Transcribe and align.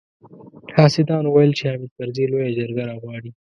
حاسدانو 0.75 1.27
ويل 1.31 1.51
چې 1.57 1.63
حامد 1.69 1.91
کرزي 1.97 2.25
لويه 2.31 2.55
جرګه 2.57 2.83
راغواړي. 2.89 3.29